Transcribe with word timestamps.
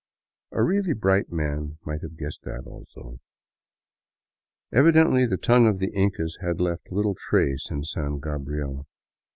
A 0.51 0.63
really 0.63 0.93
bright 0.93 1.31
man 1.31 1.77
might 1.85 2.01
have 2.01 2.17
guessed 2.17 2.41
that, 2.41 2.65
also. 2.65 3.19
Evidently 4.71 5.27
the 5.27 5.37
tongue 5.37 5.67
of 5.67 5.77
the 5.77 5.93
Incas 5.93 6.39
had 6.41 6.59
left 6.59 6.91
little 6.91 7.13
trace 7.15 7.69
in 7.69 7.83
San 7.83 8.19
Gabriel. 8.19 8.87